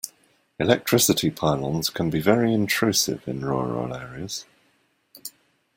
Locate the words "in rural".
3.27-3.93